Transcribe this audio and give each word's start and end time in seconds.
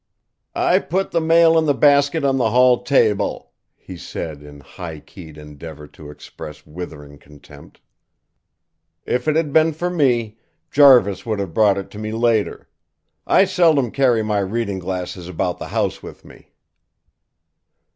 "I 0.55 0.79
put 0.79 1.11
the 1.11 1.21
mail 1.21 1.59
in 1.59 1.67
the 1.67 1.75
basket 1.75 2.23
on 2.23 2.37
the 2.37 2.49
hall 2.49 2.81
table," 2.81 3.51
he 3.77 3.97
said 3.97 4.41
in 4.41 4.59
high 4.61 4.99
keyed 4.99 5.37
endeavour 5.37 5.85
to 5.89 6.09
express 6.09 6.65
withering 6.65 7.19
contempt. 7.19 7.79
"If 9.05 9.27
it 9.27 9.35
had 9.35 9.53
been 9.53 9.73
for 9.73 9.91
me, 9.91 10.39
Jarvis 10.71 11.23
would 11.27 11.37
have 11.37 11.53
brought 11.53 11.77
it 11.77 11.91
to 11.91 11.99
me 11.99 12.13
later. 12.13 12.67
I 13.27 13.45
seldom 13.45 13.91
carry 13.91 14.23
my 14.23 14.39
reading 14.39 14.79
glasses 14.79 15.27
about 15.29 15.59
the 15.59 15.67
house 15.67 16.01
with 16.01 16.25
me." 16.25 16.49